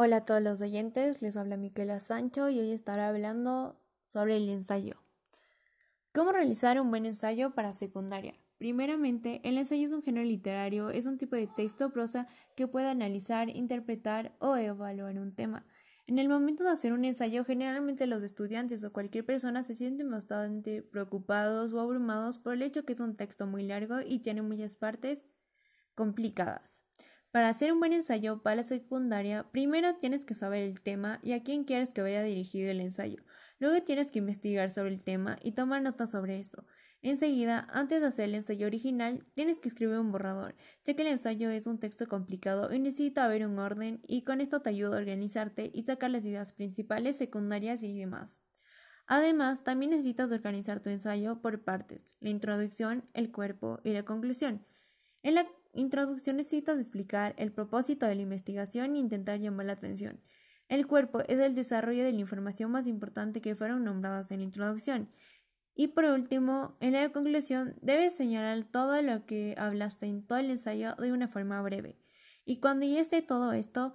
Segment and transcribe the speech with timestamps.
[0.00, 4.48] Hola a todos los oyentes, les habla Miquela Sancho y hoy estaré hablando sobre el
[4.48, 5.02] ensayo.
[6.14, 8.34] ¿Cómo realizar un buen ensayo para secundaria?
[8.58, 12.68] Primeramente, el ensayo es un género literario, es un tipo de texto o prosa que
[12.68, 15.66] puede analizar, interpretar o evaluar un tema.
[16.06, 20.12] En el momento de hacer un ensayo, generalmente los estudiantes o cualquier persona se sienten
[20.12, 24.42] bastante preocupados o abrumados por el hecho que es un texto muy largo y tiene
[24.42, 25.26] muchas partes
[25.96, 26.82] complicadas.
[27.30, 31.32] Para hacer un buen ensayo para la secundaria, primero tienes que saber el tema y
[31.32, 33.22] a quién quieres que vaya dirigido el ensayo.
[33.58, 36.64] Luego tienes que investigar sobre el tema y tomar notas sobre esto.
[37.02, 41.08] Enseguida, antes de hacer el ensayo original, tienes que escribir un borrador, ya que el
[41.08, 44.96] ensayo es un texto complicado y necesita haber un orden y con esto te ayuda
[44.96, 48.42] a organizarte y sacar las ideas principales, secundarias y demás.
[49.06, 54.66] Además, también necesitas organizar tu ensayo por partes, la introducción, el cuerpo y la conclusión.
[55.22, 60.20] En la introducción necesitas explicar el propósito de la investigación e intentar llamar la atención.
[60.68, 64.44] El cuerpo es el desarrollo de la información más importante que fueron nombradas en la
[64.44, 65.08] introducción.
[65.74, 70.50] Y por último, en la conclusión, debes señalar todo lo que hablaste en todo el
[70.50, 71.98] ensayo de una forma breve.
[72.44, 73.94] Y cuando ya esté todo esto,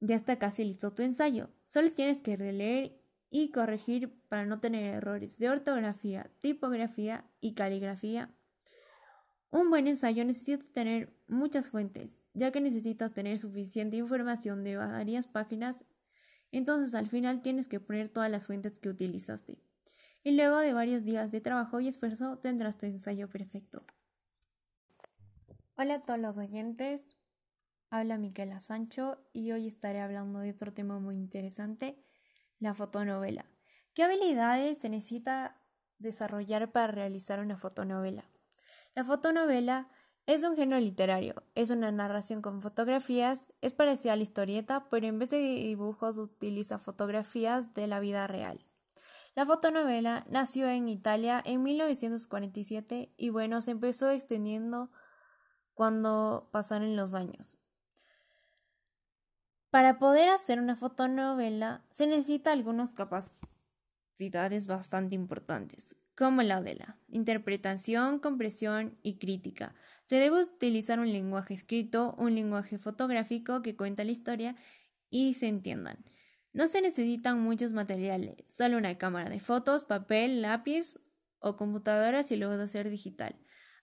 [0.00, 1.50] ya está casi listo tu ensayo.
[1.64, 3.00] Solo tienes que releer
[3.30, 8.34] y corregir para no tener errores de ortografía, tipografía y caligrafía
[9.52, 15.28] un buen ensayo necesita tener muchas fuentes, ya que necesitas tener suficiente información de varias
[15.28, 15.84] páginas,
[16.50, 19.62] entonces al final tienes que poner todas las fuentes que utilizaste.
[20.24, 23.84] Y luego de varios días de trabajo y esfuerzo tendrás tu ensayo perfecto.
[25.76, 27.08] Hola a todos los oyentes,
[27.90, 32.02] habla Miquela Sancho y hoy estaré hablando de otro tema muy interesante,
[32.58, 33.44] la fotonovela.
[33.92, 35.60] ¿Qué habilidades se necesita
[35.98, 38.31] desarrollar para realizar una fotonovela?
[38.94, 39.88] La fotonovela
[40.26, 45.06] es un género literario, es una narración con fotografías, es parecida a la historieta, pero
[45.06, 48.64] en vez de dibujos utiliza fotografías de la vida real.
[49.34, 54.90] La fotonovela nació en Italia en 1947 y bueno, se empezó extendiendo
[55.72, 57.56] cuando pasaron los años.
[59.70, 66.96] Para poder hacer una fotonovela se necesita algunas capacidades bastante importantes, como la de la
[67.08, 69.74] interpretación, compresión y crítica.
[70.04, 74.54] Se debe utilizar un lenguaje escrito, un lenguaje fotográfico que cuenta la historia
[75.10, 75.98] y se entiendan.
[76.52, 81.00] No se necesitan muchos materiales, solo una cámara de fotos, papel, lápiz
[81.40, 83.34] o computadora si lo vas a hacer digital.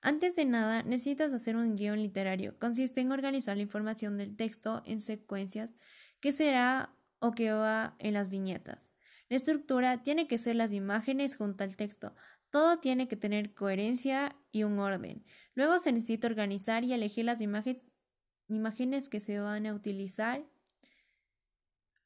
[0.00, 2.56] Antes de nada, necesitas hacer un guion literario.
[2.60, 5.74] Consiste en organizar la información del texto en secuencias
[6.20, 8.92] que será o que va en las viñetas.
[9.28, 12.14] La estructura tiene que ser las imágenes junto al texto.
[12.50, 15.24] Todo tiene que tener coherencia y un orden.
[15.54, 20.46] Luego se necesita organizar y elegir las imágenes, que se van a utilizar.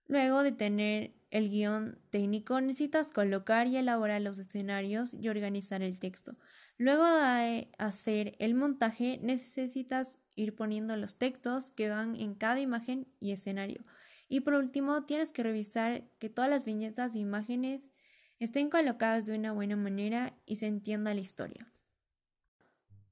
[0.06, 6.00] Luego de tener el guion técnico, necesitas colocar y elaborar los escenarios y organizar el
[6.00, 6.36] texto.
[6.76, 13.06] Luego de hacer el montaje, necesitas ir poniendo los textos que van en cada imagen
[13.20, 13.84] y escenario.
[14.32, 17.90] Y por último, tienes que revisar que todas las viñetas e imágenes
[18.38, 21.70] estén colocadas de una buena manera y se entienda la historia.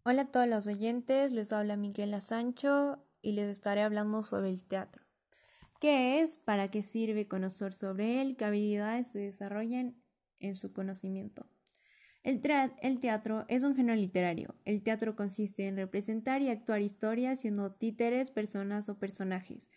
[0.02, 4.64] Hola a todos los oyentes, les habla Miguel Sancho y les estaré hablando sobre el
[4.64, 5.02] teatro.
[5.78, 6.38] ¿Qué es?
[6.38, 8.34] ¿Para qué sirve conocer sobre él?
[8.38, 10.02] ¿Qué habilidades se desarrollan
[10.38, 11.44] en su conocimiento?
[12.22, 12.40] El,
[12.80, 14.54] el, teatro es un género literario.
[14.64, 19.68] El teatro consiste en representar y actuar historias siendo títeres, personas o personajes.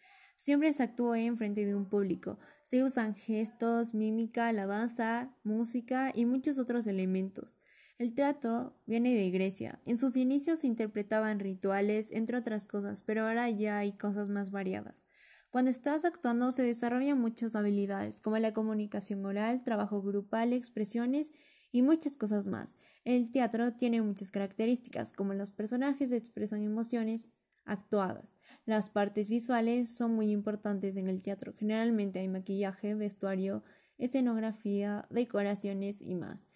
[0.43, 2.37] Siempre se actúa en frente de un público.
[2.65, 7.61] Se usan gestos, mímica, la danza, música y muchos otros elementos.
[7.97, 9.79] El teatro viene de Grecia.
[9.85, 14.51] En sus inicios se interpretaban rituales, entre otras cosas, pero ahora ya hay cosas más
[14.51, 15.07] variadas.
[15.49, 21.31] Cuando estás actuando se desarrollan muchas habilidades, como la comunicación oral, trabajo grupal, expresiones
[21.71, 22.75] y muchas cosas más.
[23.05, 27.31] El teatro tiene muchas características, como los personajes expresan emociones,
[27.65, 28.35] actuadas.
[28.65, 31.53] Las partes visuales son muy importantes en el teatro.
[31.57, 33.63] Generalmente hay maquillaje, vestuario,
[33.97, 36.47] escenografía, decoraciones y más.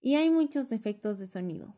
[0.00, 1.76] Y hay muchos efectos de sonido.